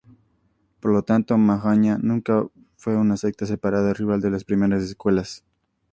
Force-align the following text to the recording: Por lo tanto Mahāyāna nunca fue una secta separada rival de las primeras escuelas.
Por 0.83 0.91
lo 0.93 1.03
tanto 1.03 1.35
Mahāyāna 1.35 1.99
nunca 2.01 2.47
fue 2.75 2.97
una 2.97 3.17
secta 3.23 3.45
separada 3.51 3.93
rival 3.93 4.19
de 4.19 4.31
las 4.31 4.43
primeras 4.45 4.81
escuelas. 4.81 5.43